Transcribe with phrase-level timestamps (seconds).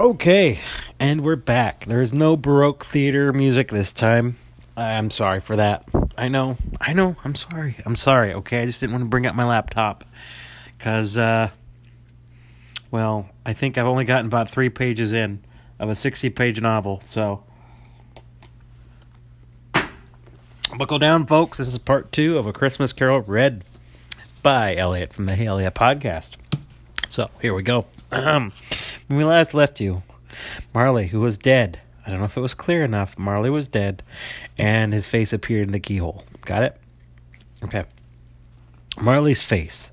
[0.00, 0.58] Okay,
[0.98, 1.84] and we're back.
[1.84, 4.38] There's no Baroque theater music this time.
[4.74, 5.86] I'm sorry for that.
[6.16, 7.76] I know, I know, I'm sorry.
[7.84, 8.62] I'm sorry, okay?
[8.62, 10.06] I just didn't want to bring up my laptop.
[10.78, 11.50] Because, uh,
[12.90, 15.44] well, I think I've only gotten about three pages in
[15.78, 17.44] of a 60 page novel, so.
[20.78, 21.58] Buckle down, folks.
[21.58, 23.66] This is part two of A Christmas Carol read
[24.42, 26.36] by Eliott from the Hey Eliott podcast.
[27.08, 27.84] So, here we go.
[29.10, 30.04] when we last left you,
[30.72, 31.80] Marley, who was dead.
[32.06, 33.18] I don't know if it was clear enough.
[33.18, 34.04] Marley was dead,
[34.56, 36.22] and his face appeared in the keyhole.
[36.42, 36.76] Got it?
[37.64, 37.82] Okay.
[39.00, 39.90] Marley's face.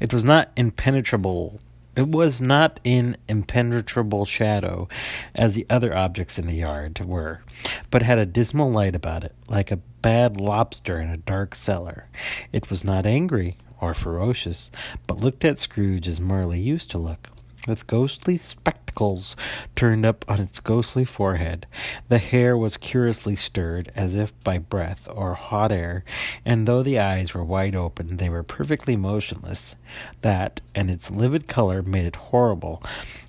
[0.00, 1.60] It was not impenetrable.
[1.96, 4.88] It was not in impenetrable shadow
[5.34, 7.42] as the other objects in the yard were,
[7.90, 12.08] but had a dismal light about it, like a bad lobster in a dark cellar.
[12.52, 14.70] It was not angry or ferocious,
[15.06, 17.28] but looked at Scrooge as Marley used to look,
[17.66, 19.36] with ghostly spectacles
[19.74, 21.66] turned up on its ghostly forehead.
[22.08, 26.04] The hair was curiously stirred, as if by breath or hot air,
[26.44, 29.76] and though the eyes were wide open, they were perfectly motionless.
[30.22, 32.82] That, and its livid color, made it horrible,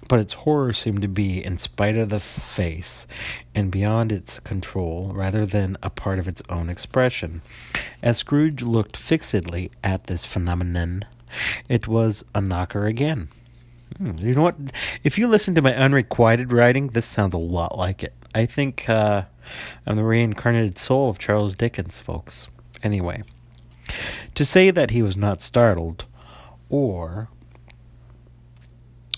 [0.07, 3.05] but its horror seemed to be in spite of the face,
[3.53, 7.41] and beyond its control, rather than a part of its own expression.
[8.01, 11.03] As Scrooge looked fixedly at this phenomenon,
[11.67, 13.27] it was a knocker again.
[13.97, 14.55] Hmm, you know what?
[15.03, 18.13] If you listen to my unrequited writing, this sounds a lot like it.
[18.35, 19.23] I think uh,
[19.85, 22.47] I'm the reincarnated soul of Charles Dickens, folks.
[22.83, 23.23] Anyway,
[24.35, 26.05] to say that he was not startled,
[26.69, 27.29] or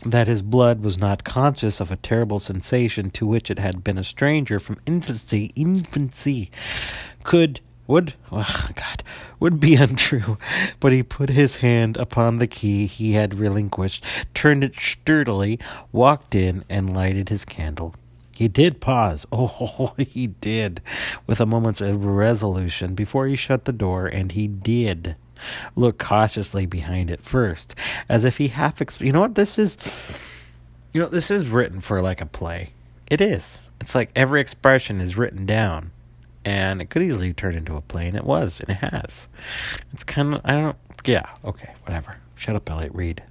[0.06, 3.98] that his blood was not conscious of a terrible sensation to which it had been
[3.98, 6.50] a stranger from infancy, infancy,
[7.24, 7.60] could
[7.90, 9.04] would oh God
[9.40, 10.38] would be untrue,
[10.80, 15.60] but he put his hand upon the key he had relinquished, turned it sturdily,
[15.92, 17.96] walked in, and lighted his candle.
[18.36, 19.26] He did pause.
[19.34, 20.82] Oh, he did,
[21.26, 25.16] with a moment's resolution before he shut the door, and he did
[25.76, 27.74] look cautiously behind it first,
[28.08, 28.80] as if he half.
[28.80, 29.78] Exp- you know what this is?
[30.94, 32.72] You know this is written for like a play.
[33.10, 33.66] It is.
[33.82, 35.92] It's like every expression is written down
[36.50, 38.16] and it could easily turn into a plane.
[38.16, 39.28] it was, and it has.
[39.94, 42.18] It's kind of, I don't, yeah, okay, whatever.
[42.36, 43.22] Shut up, Eliott Reed.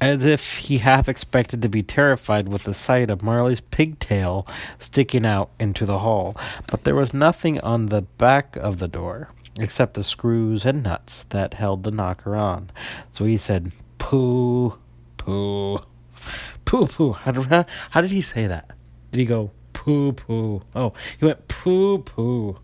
[0.00, 4.46] As if he half expected to be terrified with the sight of Marley's pigtail
[4.78, 6.34] sticking out into the hall,
[6.70, 11.26] but there was nothing on the back of the door except the screws and nuts
[11.28, 12.70] that held the knocker on.
[13.12, 14.78] So he said, "Pooh,
[15.18, 15.80] pooh,
[16.64, 18.70] pooh, pooh." How did, how did he say that?
[19.12, 19.50] Did he go
[19.80, 20.60] poo poo.
[20.74, 22.58] Oh, he went poo poo.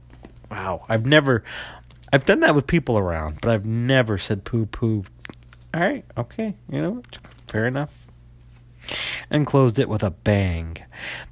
[0.51, 1.43] Wow, I've never,
[2.13, 5.03] I've done that with people around, but I've never said poo poo.
[5.73, 7.03] All right, okay, you know,
[7.49, 8.06] fair enough
[9.31, 10.77] and closed it with a bang.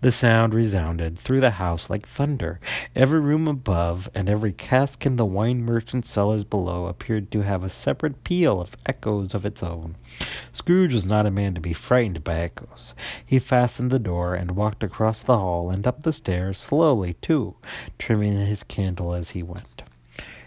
[0.00, 2.60] The sound resounded through the house like thunder.
[2.94, 7.62] Every room above and every cask in the wine merchant's cellars below appeared to have
[7.62, 9.94] a separate peal of echoes of its own.
[10.52, 12.94] Scrooge was not a man to be frightened by echoes.
[13.24, 17.54] He fastened the door and walked across the hall and up the stairs slowly, too,
[17.98, 19.82] trimming his candle as he went.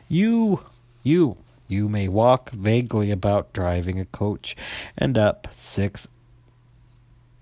[0.09, 0.62] You,
[1.03, 1.38] you,
[1.68, 4.56] you may walk vaguely about driving a coach
[4.97, 6.07] and up six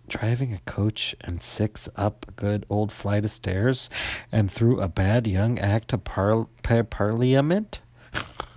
[0.07, 3.89] driving a coach and six up a good old flight of stairs
[4.31, 7.79] and through a bad young act of par- par- parliament?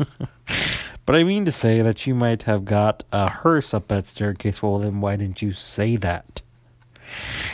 [1.06, 4.62] but I mean to say that you might have got a hearse up that staircase.
[4.62, 6.42] Well, then why didn't you say that?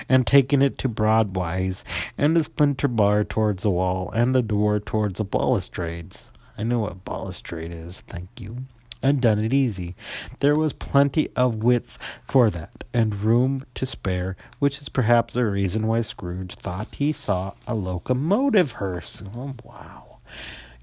[0.08, 1.84] And taken it to Broadwise,
[2.18, 6.32] and the splinter bar towards the wall, and the door towards the balustrades.
[6.58, 8.64] I know what balustrade is, thank you
[9.04, 9.94] and done it easy.
[10.40, 15.44] There was plenty of width for that, and room to spare, which is perhaps the
[15.44, 19.22] reason why Scrooge thought he saw a locomotive hearse.
[19.36, 20.16] Oh, wow.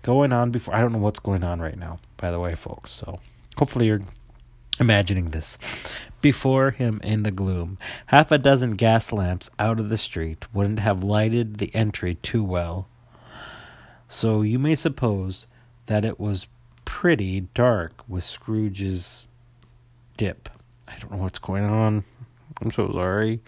[0.04, 2.92] Going on before, I don't know what's going on right now, by the way, folks,
[2.92, 3.20] so
[3.58, 4.02] hopefully you're
[4.80, 5.58] imagining this.
[6.22, 10.80] Before him in the gloom, half a dozen gas lamps out of the street wouldn't
[10.80, 12.88] have lighted the entry too well.
[14.08, 15.48] So you may suppose
[15.88, 16.48] that it was
[16.92, 19.30] pretty dark with Scrooge's
[20.18, 20.50] dip.
[20.90, 22.04] I don't know what's going on.
[22.62, 23.40] I'm so sorry.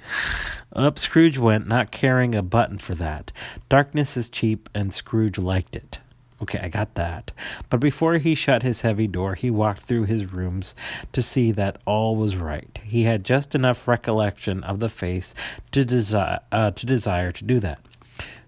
[0.72, 3.34] Up Scrooge went, not caring a button for that.
[3.68, 6.00] Darkness is cheap, and Scrooge liked it.
[6.42, 7.34] Okay, I got that.
[7.70, 10.74] But before he shut his heavy door, he walked through his rooms
[11.12, 12.80] to see that all was right.
[12.82, 15.36] He had just enough recollection of the face
[15.74, 17.80] to, desi- uh, to desire to do that.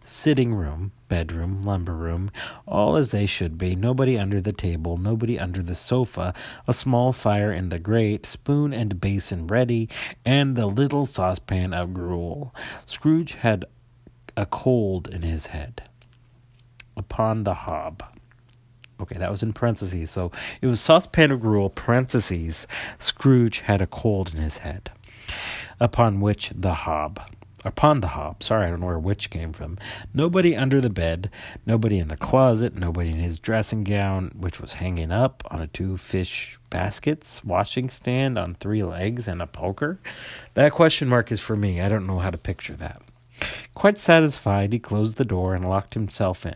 [0.05, 2.29] Sitting room, bedroom, lumber room,
[2.67, 6.33] all as they should be, nobody under the table, nobody under the sofa,
[6.67, 9.89] a small fire in the grate, spoon and basin ready,
[10.23, 12.53] and the little saucepan of gruel.
[12.85, 13.65] Scrooge had
[14.37, 15.83] a cold in his head.
[16.95, 18.03] Upon the hob.
[19.01, 20.11] Okay, that was in parentheses.
[20.11, 20.31] So
[20.61, 22.67] it was saucepan of gruel, parentheses.
[22.99, 24.91] Scrooge had a cold in his head.
[25.79, 27.19] Upon which the hob
[27.65, 28.43] upon the hop.
[28.43, 29.77] Sorry, I don't know where which came from.
[30.13, 31.29] Nobody under the bed,
[31.65, 35.67] nobody in the closet, nobody in his dressing gown, which was hanging up on a
[35.67, 39.99] two fish baskets, washing stand on three legs, and a poker.
[40.53, 41.81] That question mark is for me.
[41.81, 43.01] I don't know how to picture that.
[43.73, 46.55] Quite satisfied, he closed the door and locked himself in,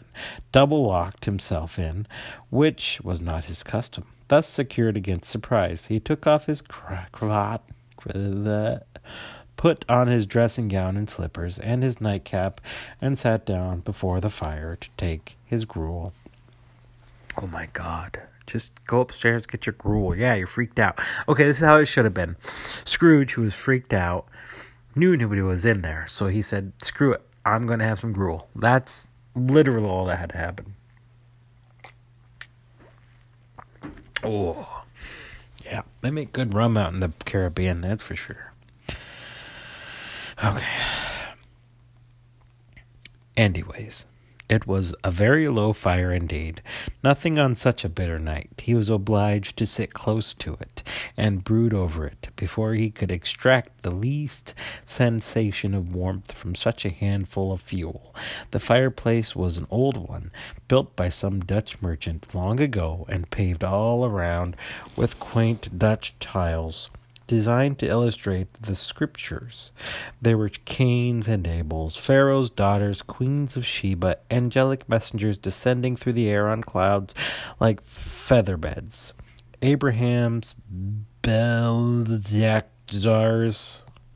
[0.53, 2.07] double locked himself in,
[2.49, 4.05] which was not his custom.
[4.29, 7.61] Thus secured against surprise, he took off his cravat,
[9.59, 12.61] put on his dressing gown and slippers and his nightcap,
[13.01, 16.13] and sat down before the fire to take his gruel.
[17.37, 18.21] Oh my God.
[18.47, 20.15] Just go upstairs, get your gruel.
[20.15, 20.97] Yeah, you're freaked out.
[21.27, 22.37] Okay, this is how it should have been.
[22.85, 24.27] Scrooge, who was freaked out,
[24.95, 28.47] knew nobody was in there, so he said, Screw it, I'm to have some gruel.
[28.55, 30.75] That's literally all that had to happen.
[34.23, 34.83] Oh,
[35.65, 38.48] yeah, they make good rum out in the Caribbean, that's for sure.
[40.41, 40.65] Okay.
[43.35, 44.05] Anyways,
[44.49, 46.61] it was a very low fire indeed.
[47.03, 48.61] Nothing on such a bitter night.
[48.63, 50.81] He was obliged to sit close to it
[51.17, 54.53] and brood over it before he could extract the least
[54.85, 58.15] sensation of warmth from such a handful of fuel.
[58.51, 60.31] The fireplace was an old one,
[60.67, 64.55] built by some Dutch merchant long ago and paved all around
[64.95, 66.89] with quaint Dutch tiles
[67.29, 69.71] designed to illustrate the scriptures.
[70.19, 76.27] There were Cains and Abels, Pharaoh's daughters, queens of Sheba, angelic messengers descending through the
[76.27, 77.13] air on clouds
[77.59, 79.13] like feather beds,
[79.61, 80.55] Abraham's
[81.21, 82.21] Belshazzars,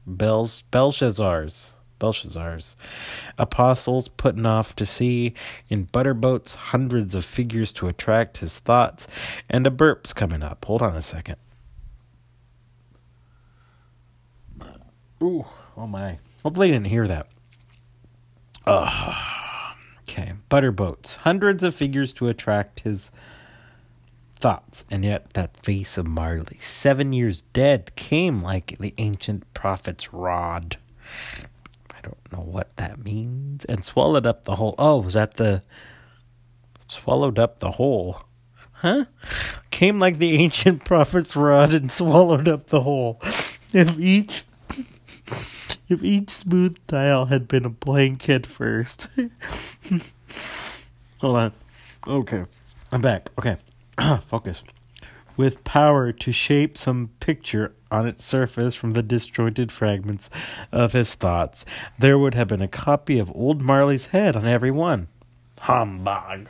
[0.08, 2.76] Bels, Belshazzars, Belshazzars,
[3.38, 5.36] apostles putting off to sea
[5.70, 9.08] in butter boats, hundreds of figures to attract his thoughts,
[9.48, 10.66] and a burp's coming up.
[10.66, 11.38] Hold on a second.
[15.24, 15.46] Ooh,
[15.78, 16.20] oh my.
[16.44, 17.28] Hopefully you didn't hear that.
[18.66, 20.34] Uh, okay.
[20.50, 21.16] Butterboats.
[21.18, 23.14] Hundreds of figures to attract his
[24.36, 24.84] thoughts.
[24.92, 30.76] And yet that face of Marley, seven years dead, came like the ancient prophet's rod.
[31.96, 33.64] I don't know what that means.
[33.66, 34.76] And swallowed up the whole.
[34.78, 35.64] Oh, was that the.
[36.88, 38.24] Swallowed up the whole.
[38.74, 39.06] Huh?
[39.72, 43.22] Came like the ancient prophet's rod and swallowed up the whole.
[43.74, 44.44] If each
[45.94, 49.08] if each smooth tile had been a blanket first.
[51.20, 51.54] Hold on.
[52.06, 52.44] Okay.
[52.92, 53.30] I'm back.
[53.38, 53.58] Okay.
[54.26, 54.64] Focus.
[55.38, 60.30] With power to shape some picture on its surface from the disjointed fragments
[60.72, 61.66] of his thoughts,
[61.98, 65.08] there would have been a copy of old Marley's head on every one.
[65.62, 66.50] Humbug!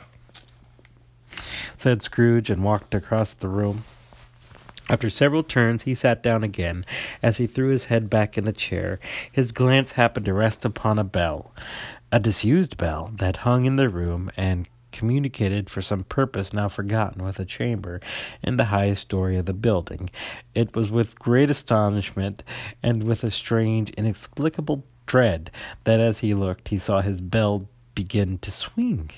[1.76, 3.84] said Scrooge and walked across the room.
[4.90, 6.84] After several turns, he sat down again.
[7.22, 9.00] As he threw his head back in the chair,
[9.32, 11.52] his glance happened to rest upon a bell,
[12.12, 17.24] a disused bell that hung in the room and communicated for some purpose now forgotten
[17.24, 18.00] with a chamber
[18.42, 20.10] in the highest story of the building.
[20.54, 22.42] It was with great astonishment
[22.82, 25.50] and with a strange, inexplicable dread
[25.84, 29.10] that as he looked, he saw his bell begin to swing.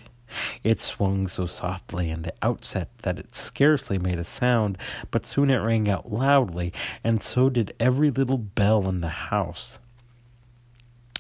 [0.63, 4.79] It swung so softly in the outset that it scarcely made a sound,
[5.11, 6.73] but soon it rang out loudly,
[7.05, 9.79] and so did every little bell in the house.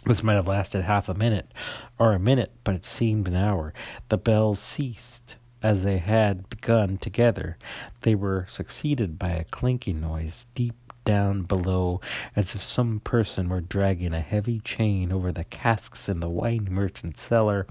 [0.05, 1.51] This might have lasted half a minute,
[1.99, 3.75] or a minute, but it seemed an hour.
[4.09, 7.59] The bells ceased as they had begun together.
[8.03, 12.03] They were succeeded by a clinking noise, deep down below,
[12.35, 16.69] as if some person were dragging a heavy chain over the casks in the wine
[16.71, 17.67] merchant's cellar.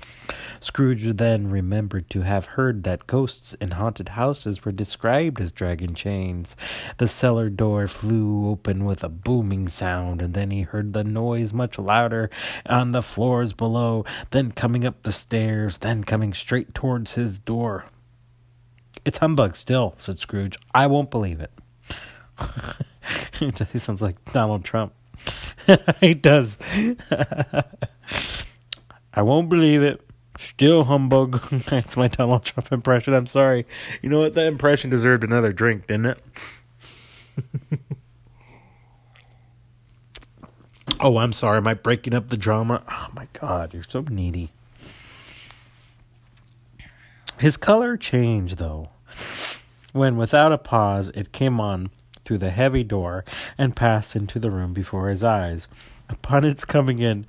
[0.59, 5.93] Scrooge then remembered to have heard that ghosts in haunted houses were described as dragging
[5.93, 6.55] chains.
[6.97, 11.53] The cellar door flew open with a booming sound, and then he heard the noise
[11.53, 12.31] much louder
[12.65, 17.85] on the floors below, then coming up the stairs, then coming straight towards his door.
[19.03, 20.57] It's humbug still, said Scrooge.
[20.73, 21.51] I won't believe it.
[23.71, 24.93] he sounds like Donald Trump.
[26.01, 26.57] he does.
[29.13, 30.01] I won't believe it.
[30.37, 31.41] Still humbug.
[31.49, 33.13] That's my Donald Trump impression.
[33.13, 33.65] I'm sorry.
[34.01, 34.33] You know what?
[34.33, 36.19] That impression deserved another drink, didn't it?
[40.99, 41.57] oh, I'm sorry.
[41.57, 42.83] Am I breaking up the drama?
[42.89, 44.51] Oh my God, you're so needy.
[47.37, 48.89] His color changed, though,
[49.93, 51.89] when without a pause it came on
[52.25, 53.23] through the heavy door
[53.57, 55.67] and passed into the room before his eyes.
[56.09, 57.25] Upon its coming in,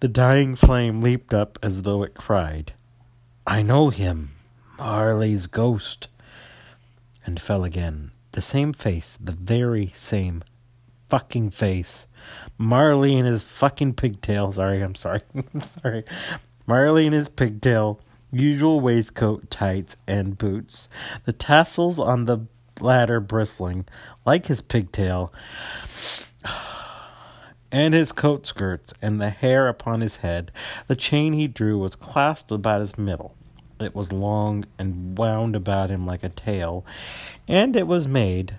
[0.00, 2.74] the dying flame leaped up as though it cried,
[3.46, 4.32] I know him,
[4.78, 6.08] Marley's ghost,
[7.24, 8.12] and fell again.
[8.32, 10.44] The same face, the very same
[11.08, 12.06] fucking face.
[12.56, 14.52] Marley in his fucking pigtail.
[14.52, 15.22] Sorry, I'm sorry.
[15.34, 16.04] I'm sorry.
[16.66, 20.88] Marley in his pigtail, usual waistcoat, tights, and boots.
[21.24, 22.46] The tassels on the
[22.80, 23.86] latter bristling,
[24.24, 25.32] like his pigtail,
[27.72, 30.50] and his coat skirts, and the hair upon his head.
[30.86, 33.34] The chain he drew was clasped about his middle.
[33.80, 36.84] It was long and wound about him like a tail,
[37.48, 38.58] and it was made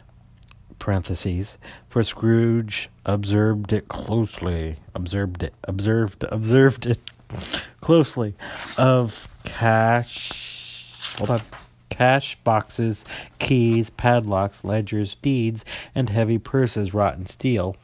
[0.82, 1.60] parentheses
[1.90, 7.00] for Scrooge observed it closely observed it observed observed it
[7.82, 8.34] closely
[8.80, 11.42] of cash hold on
[11.92, 13.06] cash boxes
[13.38, 17.76] keys padlocks ledgers deeds and heavy purses wrought in steel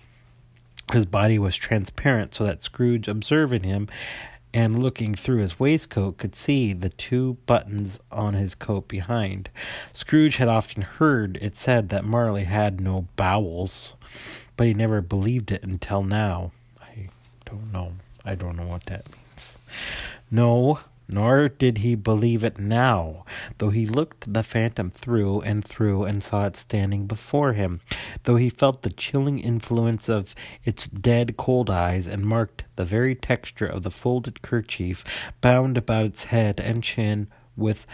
[0.93, 3.89] his body was transparent so that Scrooge observing him
[4.53, 9.49] and looking through his waistcoat could see the two buttons on his coat behind.
[9.91, 13.93] Scrooge had often heard it said that Marley had no bowels,
[14.55, 16.51] but he never believed it until now.
[16.81, 17.09] I
[17.45, 17.93] don't know.
[18.23, 19.57] I don't know what that means.
[20.31, 23.23] No, nor did he believe it now,
[23.57, 27.79] though he looked the phantom through and through and saw it standing before him,
[28.23, 33.15] though he felt the chilling influence of its dead cold eyes and marked the very
[33.15, 35.03] texture of the folded kerchief
[35.41, 37.85] bound about its head and chin with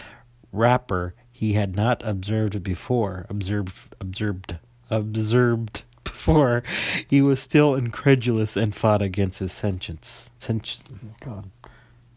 [0.51, 3.25] wrapper he had not observed before.
[3.29, 4.58] Observed, observed,
[4.89, 6.63] observed before.
[7.08, 10.32] He was still incredulous and fought against his sentience.
[10.38, 10.84] Sentience.
[11.20, 11.50] God,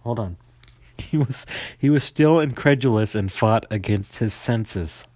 [0.01, 0.37] hold on.
[1.11, 1.47] He was
[1.79, 5.07] he was still incredulous and fought against his senses.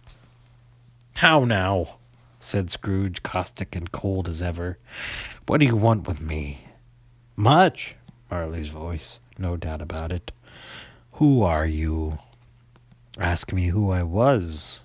[1.16, 1.96] How now?
[2.38, 4.78] said Scrooge, caustic and cold as ever.
[5.46, 6.64] What do you want with me?
[7.37, 7.96] Much,
[8.30, 10.32] Marley's voice, no doubt about it.
[11.12, 12.18] Who are you?
[13.18, 14.80] Ask me who I was.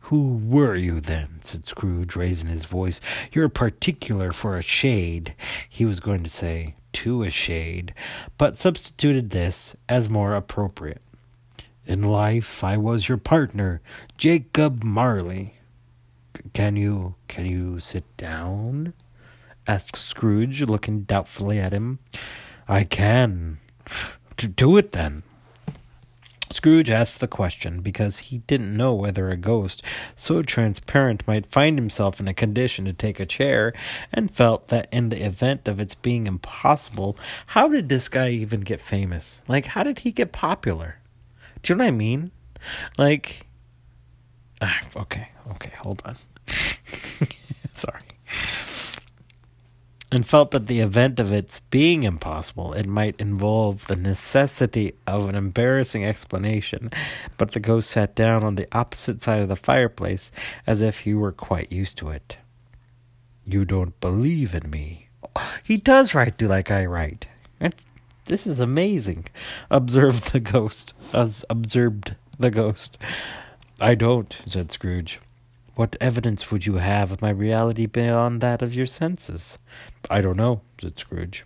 [0.00, 1.38] Who were you then?
[1.40, 3.00] said Scrooge, raising his voice.
[3.32, 5.34] You're particular for a shade.
[5.68, 7.94] He was going to say, to a shade,
[8.38, 11.02] but substituted this as more appropriate.
[11.86, 13.80] In life, I was your partner,
[14.18, 15.54] Jacob Marley.
[16.52, 18.92] Can you can you sit down?
[19.66, 21.98] asked Scrooge, looking doubtfully at him.
[22.68, 23.58] I can.
[24.36, 25.22] To do it then.
[26.50, 29.82] Scrooge asked the question because he didn't know whether a ghost
[30.14, 33.72] so transparent might find himself in a condition to take a chair,
[34.12, 38.60] and felt that in the event of its being impossible, how did this guy even
[38.60, 39.42] get famous?
[39.48, 40.96] Like, how did he get popular?
[41.62, 42.30] Do you know what I mean?
[42.96, 43.46] Like,
[44.60, 46.16] ah, okay, okay, hold on.
[50.12, 55.28] And felt that the event of its being impossible, it might involve the necessity of
[55.28, 56.92] an embarrassing explanation.
[57.36, 60.30] But the ghost sat down on the opposite side of the fireplace
[60.64, 62.36] as if he were quite used to it.
[63.44, 65.08] You don't believe in me.
[65.64, 67.26] He does write do like I write.
[67.60, 67.84] It's,
[68.26, 69.26] this is amazing,
[69.70, 70.94] observed the ghost.
[71.12, 72.96] As observed the ghost.
[73.80, 75.20] I don't, said Scrooge.
[75.76, 79.58] What evidence would you have of my reality beyond that of your senses?
[80.08, 81.44] I don't know, said Scrooge.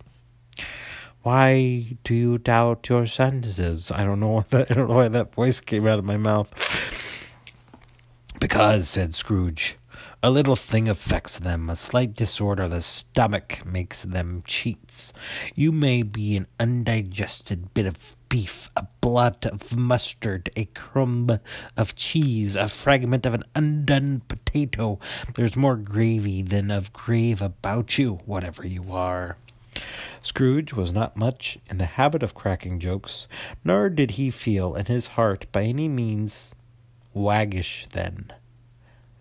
[1.24, 3.90] Why do you doubt your senses?
[3.90, 4.44] I don't know.
[4.50, 6.48] That, I don't know why that voice came out of my mouth.
[8.38, 9.76] Because, said Scrooge,
[10.22, 11.68] a little thing affects them.
[11.68, 15.12] A slight disorder of the stomach makes them cheats.
[15.56, 21.40] You may be an undigested bit of beef, a blot of mustard, a crumb
[21.76, 24.98] of cheese, a fragment of an undone potato.
[25.34, 29.36] There's more gravy than of grave about you, whatever you are.
[30.22, 33.26] Scrooge was not much in the habit of cracking jokes,
[33.64, 36.52] nor did he feel in his heart by any means
[37.12, 38.32] waggish then.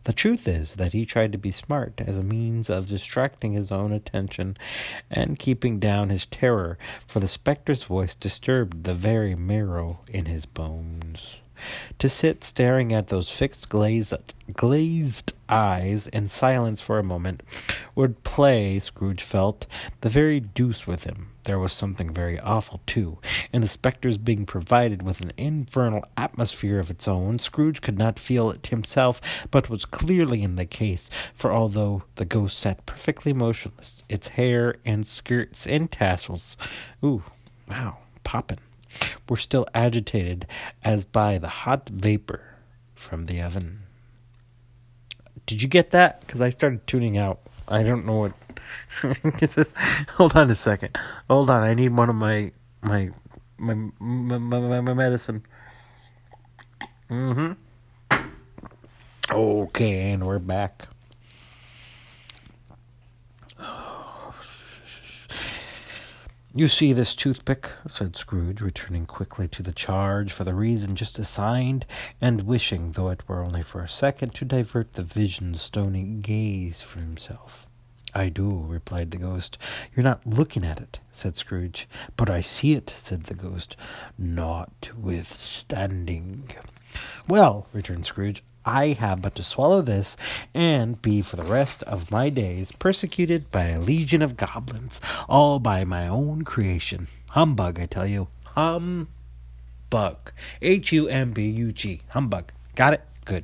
[0.05, 3.71] The truth is that he tried to be smart as a means of distracting his
[3.71, 4.57] own attention
[5.11, 6.77] and keeping down his terror,
[7.07, 11.37] for the spectre's voice disturbed the very marrow in his bones.
[11.99, 17.43] To sit staring at those fixed glazed, glazed eyes in silence for a moment
[17.95, 19.65] would play, Scrooge felt,
[20.01, 21.29] the very deuce with him.
[21.45, 23.17] There was something very awful, too,
[23.51, 27.39] in the spectre's being provided with an infernal atmosphere of its own.
[27.39, 32.25] Scrooge could not feel it himself, but was clearly in the case, for although the
[32.25, 36.55] ghost sat perfectly motionless, its hair and skirts and tassels,
[37.03, 37.23] ooh,
[37.67, 38.59] wow, poppin',
[39.27, 40.47] were still agitated
[40.83, 42.55] as by the hot vapor
[42.95, 43.83] from the oven.
[45.45, 46.21] Did you get that?
[46.21, 47.39] Because I started tuning out.
[47.67, 48.33] I don't know what.
[50.09, 50.97] hold on a second.
[51.29, 51.63] Hold on.
[51.63, 53.09] I need one of my my
[53.57, 55.43] my my, my, my medicine.
[57.09, 57.53] Mm-hmm.
[59.31, 60.87] Okay, and we're back.
[66.55, 71.19] You see this toothpick, said Scrooge, returning quickly to the charge for the reason just
[71.19, 71.85] assigned,
[72.19, 76.81] and wishing, though it were only for a second, to divert the vision's stony gaze
[76.81, 77.67] from himself.
[78.15, 79.59] I do, replied the ghost.
[79.95, 81.87] You're not looking at it, said Scrooge.
[82.17, 83.75] But I see it, said the ghost,
[84.17, 86.49] notwithstanding.
[87.27, 90.15] Well, returned Scrooge, I have but to swallow this
[90.53, 95.57] and be for the rest of my days persecuted by a legion of goblins, all
[95.57, 97.07] by my own creation.
[97.29, 98.27] Humbug, I tell you.
[98.43, 100.33] Humbug.
[100.61, 102.01] H U M B U G.
[102.09, 102.51] Humbug.
[102.75, 103.01] Got it?
[103.25, 103.43] Good.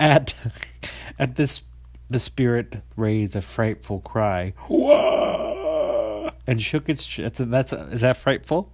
[0.00, 0.34] At
[1.18, 1.62] at this
[2.08, 4.54] the spirit raised a frightful cry.
[4.66, 6.32] Whoa!
[6.44, 8.72] And shook its that's, that's is that frightful?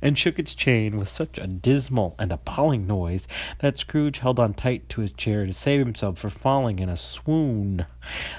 [0.00, 3.26] And shook its chain with such a dismal and appalling noise
[3.60, 6.96] that Scrooge held on tight to his chair to save himself from falling in a
[6.96, 7.86] swoon.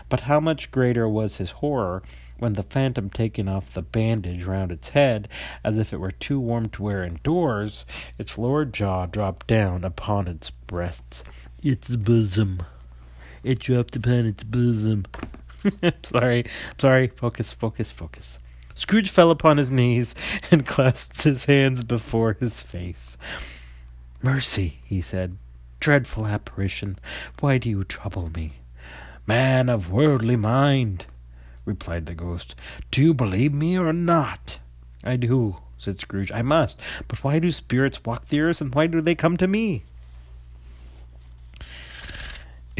[0.07, 2.03] But how much greater was his horror
[2.37, 5.27] when the phantom, taking off the bandage round its head,
[5.63, 7.85] as if it were too warm to wear indoors,
[8.17, 11.23] its lower jaw dropped down upon its breasts,
[11.61, 12.63] its bosom.
[13.43, 15.05] It dropped upon its bosom.
[16.03, 16.45] sorry,
[16.77, 17.07] sorry.
[17.07, 18.39] Focus, focus, focus.
[18.79, 20.15] Scrooge fell upon his knees
[20.51, 23.17] and clasped his hands before his face.
[24.21, 25.37] Mercy, he said.
[25.81, 26.95] Dreadful apparition,
[27.41, 28.53] why do you trouble me?
[29.27, 31.07] Man of worldly mind,
[31.65, 32.55] replied the ghost.
[32.89, 34.59] Do you believe me or not?
[35.03, 36.31] I do, said Scrooge.
[36.31, 36.79] I must.
[37.09, 39.83] But why do spirits walk the earth, and why do they come to me?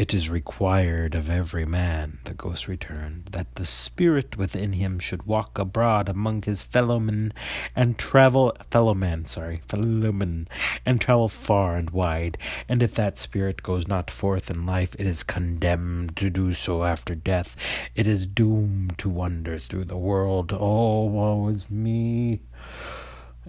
[0.00, 5.24] It is required of every man, the ghost returned, that the spirit within him should
[5.24, 7.34] walk abroad among his fellowmen
[7.76, 10.48] and travel fellowmen, sorry, fellowmen,
[10.86, 12.38] and travel far and wide.
[12.66, 16.82] And if that spirit goes not forth in life, it is condemned to do so
[16.82, 17.54] after death.
[17.94, 20.50] It is doomed to wander through the world.
[20.58, 22.40] Oh, woe is me!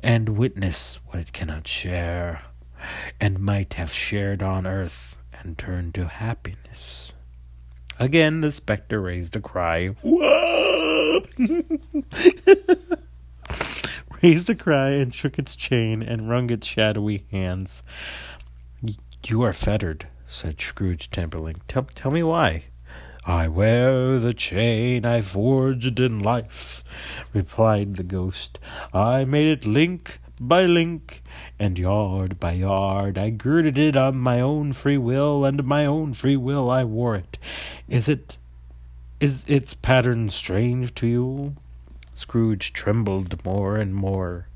[0.03, 2.41] And witness what it cannot share,
[3.21, 7.11] and might have shared on earth and turned to happiness.
[7.99, 9.87] Again, the spectre raised a cry.
[10.01, 11.21] Whoa!
[14.23, 17.83] raised a cry and shook its chain and wrung its shadowy hands.
[19.25, 21.61] You are fettered, said Scrooge Temperling.
[21.67, 22.63] Tell, tell me why.
[23.25, 26.83] I wear the chain I forged in life,
[27.33, 28.57] replied the ghost.
[28.93, 31.21] I made it link by link,
[31.59, 36.13] and yard by yard I girded it on my own free will, and my own
[36.13, 37.37] free will I wore it.
[37.87, 38.37] Is it
[39.19, 41.55] is its pattern strange to you?
[42.13, 44.47] Scrooge trembled more and more.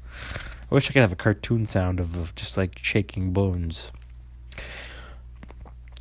[0.72, 3.92] I wish I could have a cartoon sound of, of just like shaking bones.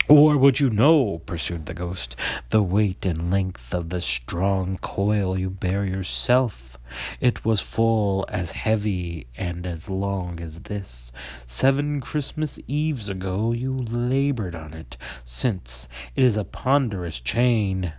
[0.08, 2.16] Or would you know, pursued the ghost,
[2.50, 6.73] the weight and length of the strong coil you bear yourself?
[7.20, 11.12] It was full as heavy and as long as this.
[11.46, 17.92] Seven Christmas Eves ago you labored on it, since it is a ponderous chain.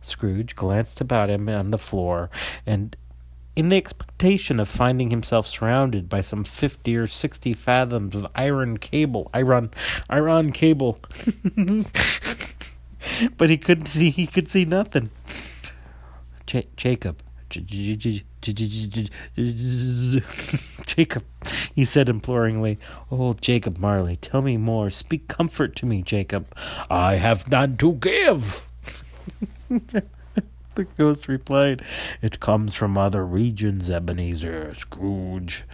[0.00, 2.30] Scrooge glanced about him on the floor,
[2.66, 2.96] and
[3.54, 8.78] in the expectation of finding himself surrounded by some fifty or sixty fathoms of iron
[8.78, 9.70] cable, iron,
[10.08, 10.98] iron cable.
[13.36, 14.10] but he couldn't see.
[14.10, 15.10] He could see nothing.
[16.46, 17.22] J- Jacob,
[20.86, 21.24] Jacob,
[21.74, 22.78] he said imploringly.
[23.10, 24.90] Oh, Jacob Marley, tell me more.
[24.90, 26.46] Speak comfort to me, Jacob.
[26.90, 28.66] I have none to give.
[30.74, 31.82] The ghost replied,
[32.22, 35.64] It comes from other regions, Ebenezer Scrooge.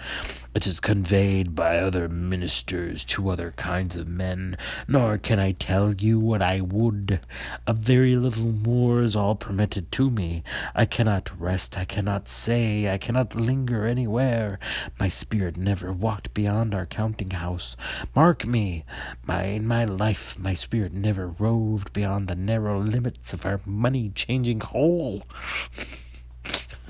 [0.59, 5.95] It is conveyed by other ministers to other kinds of men, nor can I tell
[5.95, 7.21] you what I would.
[7.69, 10.43] A very little more is all permitted to me.
[10.75, 14.59] I cannot rest, I cannot say, I cannot linger anywhere.
[14.99, 17.77] My spirit never walked beyond our counting house.
[18.17, 18.85] Mark me,
[19.25, 24.11] my in my life my spirit never roved beyond the narrow limits of our money
[24.13, 25.23] changing hole.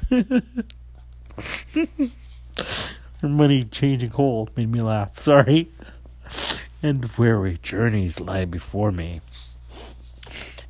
[3.23, 5.19] Money changing hole made me laugh.
[5.23, 5.71] Sorry.
[6.83, 9.21] And weary journeys lie before me.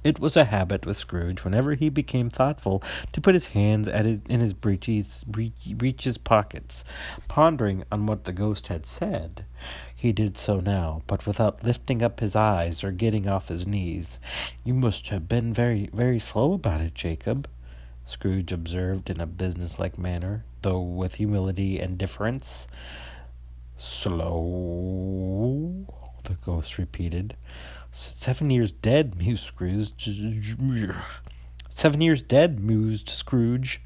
[0.05, 2.83] It was a habit with Scrooge, whenever he became thoughtful,
[3.13, 6.85] to put his hands at his, in his breeches, breeches pockets,
[7.27, 9.45] pondering on what the ghost had said.
[9.95, 14.19] He did so now, but without lifting up his eyes or getting off his knees.
[14.65, 17.49] You must have been very, very slow about it, Jacob,
[18.07, 22.67] Scrooge observed in a businesslike manner, though with humility and deference.
[23.77, 25.87] Slow?
[26.25, 27.37] The ghost repeated.
[27.93, 30.57] Seven years dead, mused Scrooge.
[31.69, 33.81] Seven years dead, mused Scrooge.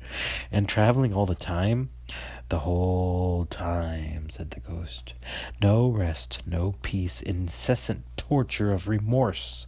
[0.50, 1.90] And traveling all the time?
[2.48, 5.14] The whole time, said the ghost.
[5.60, 9.66] No rest, no peace, incessant torture of remorse.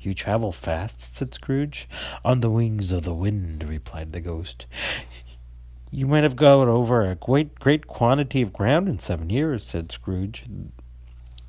[0.00, 1.88] You travel fast, said Scrooge.
[2.24, 4.66] On the wings of the wind, replied the ghost.
[5.90, 9.90] You might have gone over a great, great quantity of ground in seven years, said
[9.90, 10.44] Scrooge.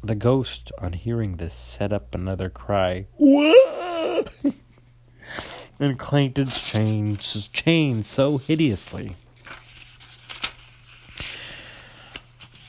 [0.02, 3.08] The ghost, on hearing this, set up another cry,
[5.78, 9.18] and clanked its chains, chains so hideously.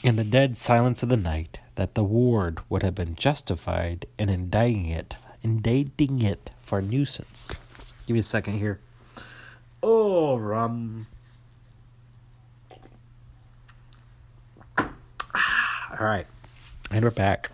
[0.03, 4.29] In the dead silence of the night, that the ward would have been justified in
[4.29, 7.61] indicting it, indicting it for nuisance.
[8.07, 8.81] Give me a second here.
[9.85, 11.07] Oh, rum.
[16.01, 16.27] All right.
[16.91, 17.51] And we're back.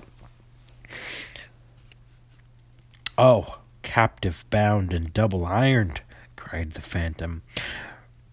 [3.19, 6.03] Oh, captive bound and double ironed,
[6.37, 7.43] cried the phantom.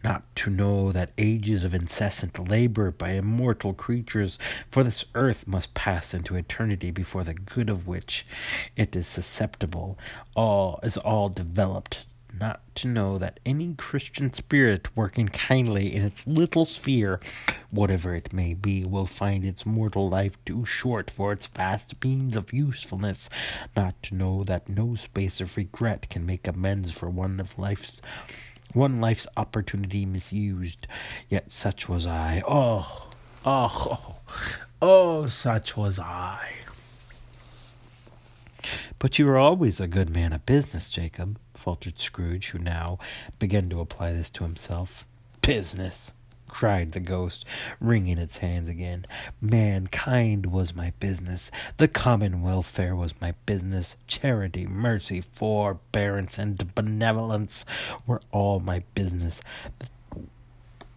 [0.04, 4.38] Not to know that ages of incessant labor by immortal creatures
[4.70, 8.28] for this earth must pass into eternity before the good of which
[8.76, 9.98] it is susceptible,
[10.36, 12.06] all is all developed
[12.40, 17.20] not to know that any Christian spirit working kindly in its little sphere,
[17.70, 22.36] whatever it may be, will find its mortal life too short for its vast means
[22.36, 23.30] of usefulness,
[23.76, 28.02] not to know that no space of regret can make amends for one of life's
[28.74, 30.88] one life's opportunity misused.
[31.30, 32.42] Yet such was I.
[32.48, 33.10] Oh,
[33.46, 34.16] oh, oh,
[34.82, 36.54] oh, such was I.
[38.98, 43.00] But you were always a good man of business, Jacob faltered Scrooge, who now
[43.40, 45.08] began to apply this to himself.
[45.40, 46.12] Business!
[46.50, 47.46] cried the ghost,
[47.80, 49.06] wringing its hands again.
[49.40, 51.50] Mankind was my business.
[51.78, 53.96] The common welfare was my business.
[54.08, 57.66] Charity, mercy, forbearance, and benevolence
[58.06, 59.40] were all my business.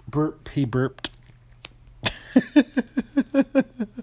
[0.09, 1.11] Burp, he burped.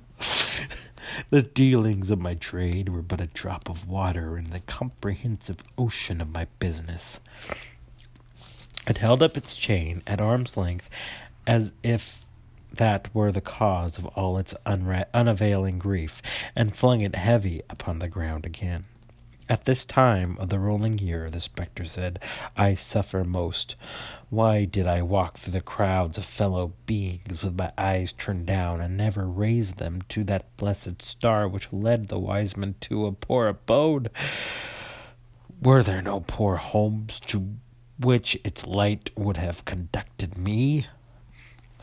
[1.29, 6.21] The dealings of my trade were but a drop of water in the comprehensive ocean
[6.21, 7.19] of my business.
[8.87, 10.89] It held up its chain at arm's length
[11.47, 12.23] as if
[12.73, 16.21] that were the cause of all its unra- unavailing grief,
[16.55, 18.85] and flung it heavy upon the ground again.
[19.53, 22.17] At this time of the rolling year, the spectre said,
[22.57, 23.75] I suffer most.
[24.31, 28.81] Why did I walk through the crowds of fellow beings with my eyes turned down,
[28.81, 33.11] and never raise them to that blessed star which led the wise men to a
[33.11, 34.09] poor abode?
[35.61, 37.57] Were there no poor homes to
[37.99, 40.87] which its light would have conducted me?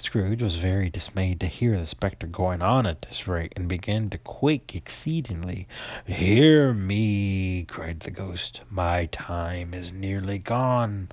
[0.03, 4.09] Scrooge was very dismayed to hear the spectre going on at this rate, and began
[4.09, 5.69] to quake exceedingly.
[6.07, 8.63] Hear me, cried the ghost.
[8.71, 11.11] My time is nearly gone.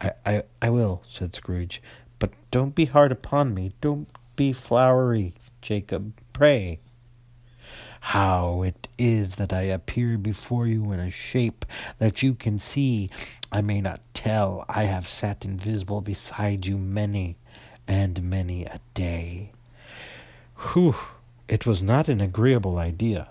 [0.00, 1.82] I, I, I will, said Scrooge.
[2.18, 3.72] But don't be hard upon me.
[3.80, 6.14] Don't be flowery, Jacob.
[6.32, 6.80] Pray.
[8.00, 11.66] How it is that I appear before you in a shape
[11.98, 13.10] that you can see,
[13.52, 14.64] I may not tell.
[14.70, 17.36] I have sat invisible beside you many
[17.90, 19.50] and many a day.
[20.58, 20.94] Whew!
[21.48, 23.28] It was not an agreeable idea.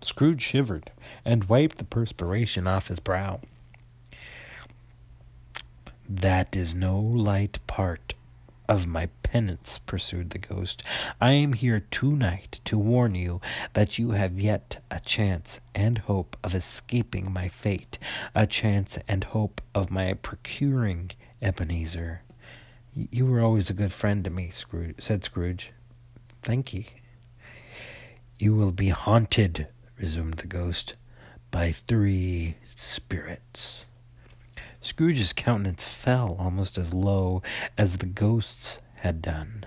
[0.00, 0.90] Scrooge shivered
[1.22, 3.40] and wiped the perspiration off his brow.
[6.08, 8.14] That is no light part
[8.70, 10.82] of my penance, pursued the ghost.
[11.20, 13.42] I am here tonight to warn you
[13.74, 17.98] that you have yet a chance and hope of escaping my fate,
[18.34, 21.10] a chance and hope of my procuring
[21.42, 22.22] Ebenezer.
[22.94, 25.72] You were always a good friend to me, Scrooge, said Scrooge.
[26.42, 26.86] Thank ye.
[28.38, 30.94] You will be haunted, resumed the ghost,
[31.50, 33.84] by three spirits.
[34.80, 37.42] Scrooge's countenance fell almost as low
[37.76, 39.66] as the ghost's had done.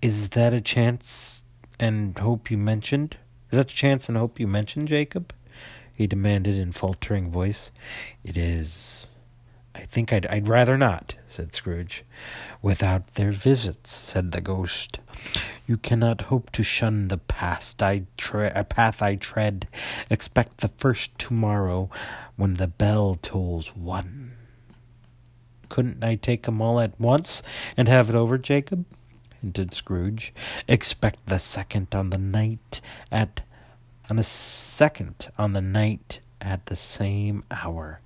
[0.00, 1.42] Is that a chance
[1.78, 3.16] and hope you mentioned?
[3.50, 5.32] Is that a chance and hope you mentioned, Jacob?
[5.98, 7.72] he demanded in faltering voice.
[8.22, 9.08] It is,
[9.74, 12.04] I think I'd, I'd rather not, said Scrooge.
[12.62, 14.98] Without their visits, said the ghost,
[15.66, 19.68] you cannot hope to shun the past I tre- path I tread.
[20.10, 21.90] Expect the first tomorrow
[22.36, 24.32] when the bell tolls one.
[25.68, 27.42] Couldn't I take 'em all at once
[27.76, 28.86] and have it over, Jacob?
[29.40, 30.32] hinted Scrooge.
[30.66, 32.80] Expect the second on the night
[33.12, 33.42] at
[34.10, 38.00] on the second on the night at the same hour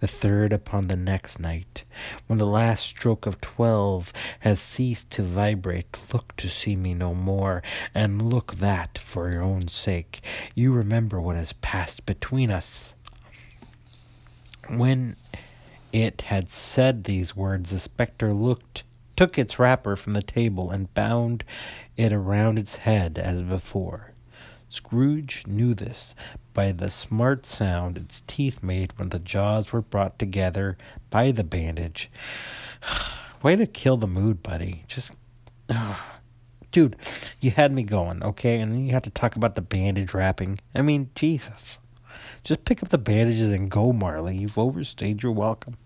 [0.00, 1.84] the third upon the next night.
[2.26, 7.14] When the last stroke of twelve has ceased to vibrate, look to see me no
[7.14, 7.62] more,
[7.94, 10.22] and look that, for your own sake,
[10.54, 12.94] you remember what has passed between us.
[14.68, 15.16] When
[15.92, 18.84] it had said these words, the spectre looked
[19.16, 21.44] took its wrapper from the table and bound
[21.96, 24.09] it around its head as before.
[24.70, 26.14] Scrooge knew this
[26.54, 30.78] by the smart sound its teeth made when the jaws were brought together
[31.10, 32.08] by the bandage.
[33.42, 34.84] Way to kill the mood, buddy.
[34.86, 35.10] Just.
[36.70, 36.94] Dude,
[37.40, 38.60] you had me going, okay?
[38.60, 40.60] And then you have to talk about the bandage wrapping.
[40.72, 41.78] I mean, Jesus.
[42.44, 44.36] Just pick up the bandages and go, Marley.
[44.36, 45.78] You've overstayed your welcome.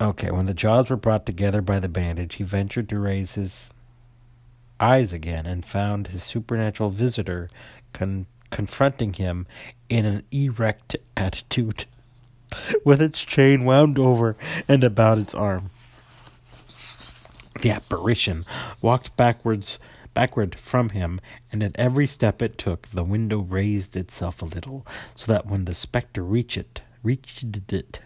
[0.00, 3.70] Okay, when the jaws were brought together by the bandage, he ventured to raise his
[4.80, 7.48] eyes again and found his supernatural visitor
[7.92, 9.46] con- confronting him
[9.88, 11.86] in an erect attitude,
[12.84, 14.36] with its chain wound over
[14.68, 15.70] and about its arm.
[17.60, 18.44] The apparition
[18.82, 19.78] walked backwards
[20.14, 21.20] backward from him,
[21.52, 25.64] and at every step it took, the window raised itself a little, so that when
[25.64, 28.00] the spectre reached it, reached it,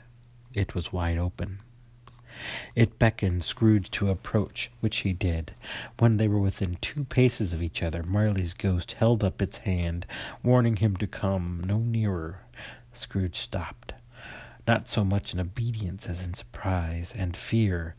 [0.54, 1.60] it was wide open.
[2.74, 5.52] It beckoned Scrooge to approach, which he did.
[5.98, 10.06] When they were within two paces of each other, Marley's ghost held up its hand,
[10.42, 12.40] warning him to come no nearer.
[12.92, 13.94] Scrooge stopped,
[14.66, 17.94] not so much in obedience as in surprise and fear.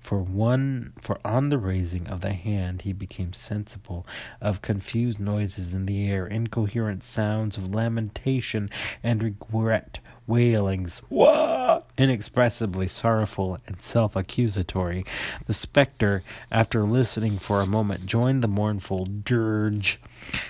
[0.00, 4.06] For one, for on the raising of the hand he became sensible
[4.40, 8.68] of confused noises in the air, incoherent sounds of lamentation
[9.02, 15.04] and regret, wailings, wah, inexpressibly sorrowful and self accusatory.
[15.46, 20.00] The spectre, after listening for a moment, joined the mournful dirge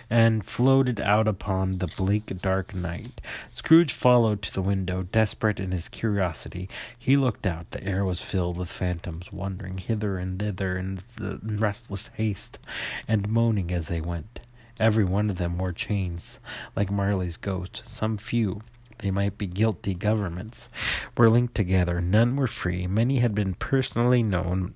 [0.09, 3.21] and floated out upon the bleak, dark night.
[3.53, 6.69] Scrooge followed to the window, desperate in his curiosity.
[6.97, 7.73] He looked out.
[7.73, 11.01] The air was filled with phantoms, wandering hither and thither in
[11.43, 12.61] restless haste,
[13.09, 14.39] and moaning as they went.
[14.79, 16.39] Every one of them wore chains,
[16.77, 17.83] like Marley's ghost.
[17.87, 18.63] Some few
[19.01, 20.69] they might be guilty governments,
[21.17, 22.01] were linked together.
[22.01, 22.87] None were free.
[22.87, 24.75] Many had been personally known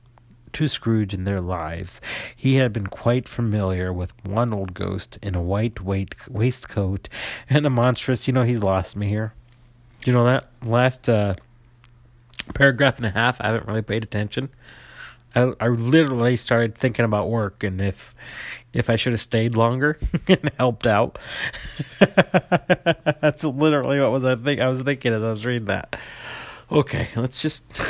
[0.55, 2.01] to Scrooge in their lives.
[2.35, 7.09] He had been quite familiar with one old ghost in a white waistcoat
[7.51, 8.27] and a monstrous.
[8.27, 9.35] You know, he's lost me here.
[10.05, 11.35] You know that last uh,
[12.55, 13.41] paragraph and a half?
[13.41, 14.51] I haven't really paid attention.
[15.35, 18.14] I, I literally started thinking about work and if
[18.73, 21.18] if I should have stayed longer and helped out.
[22.01, 25.99] That's literally what was I think I was thinking as I was reading that.
[26.70, 27.64] Okay, let's just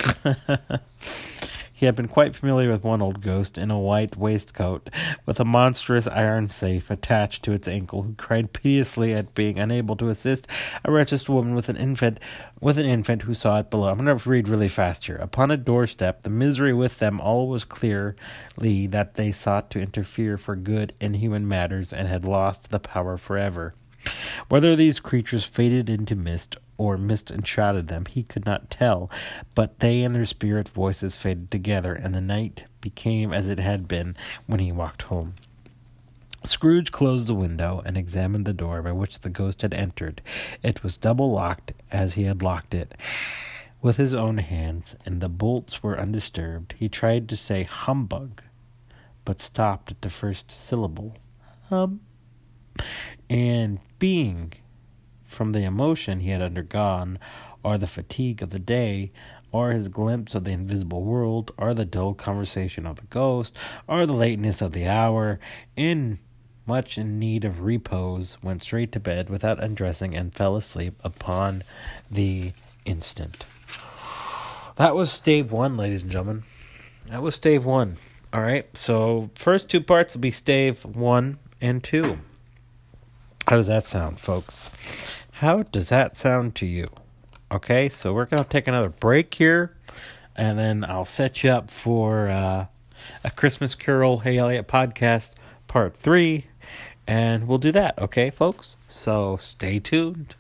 [1.77, 4.91] He had been quite familiar with one old ghost in a white waistcoat,
[5.27, 9.97] with a monstrous iron safe attached to its ankle, who cried piteously at being unable
[9.97, 10.47] to assist
[10.85, 12.21] a wretched woman with an infant,
[12.61, 13.89] with an infant who saw it below.
[13.89, 15.17] I'm to read really fast here.
[15.17, 18.15] Upon a doorstep, the misery with them all was clearly
[18.87, 23.17] that they sought to interfere for good in human matters and had lost the power
[23.17, 23.75] forever.
[24.49, 29.11] Whether these creatures faded into mist or mist enshrouded them, he could not tell,
[29.55, 33.89] but they and their spirit voices faded together, and the night became as it had
[33.89, 35.35] been when he walked home.
[36.45, 40.21] Scrooge closed the window and examined the door by which the ghost had entered.
[40.63, 42.95] It was double locked as he had locked it
[43.81, 46.75] with his own hands, and the bolts were undisturbed.
[46.79, 48.43] He tried to say humbug,
[49.25, 51.17] but stopped at the first syllable.
[51.69, 52.01] Hum.
[53.31, 54.53] And being
[55.25, 57.19] from the emotion he had undergone,
[57.63, 59.11] or the fatigue of the day,
[59.53, 63.57] or his glimpse of the invisible world, or the dull conversation of the ghost,
[63.87, 65.39] or the lateness of the hour,
[65.77, 66.19] in
[66.67, 71.63] much in need of repose, went straight to bed without undressing and fell asleep upon
[72.11, 72.53] the
[72.85, 73.45] instant.
[74.77, 76.43] That was stave one, ladies and gentlemen.
[77.07, 77.97] That was stave one.
[78.33, 82.19] All right, so first two parts will be stave one and two.
[83.47, 84.71] How does that sound, folks?
[85.33, 86.89] How does that sound to you?
[87.53, 89.77] Okay, so we're going to take another break here,
[90.35, 92.67] and then I'll set you up for uh,
[93.23, 95.35] a Christmas Carol Hey Eliott podcast
[95.67, 96.47] part three,
[97.07, 98.77] and we'll do that, okay, folks?
[98.89, 100.35] So stay tuned.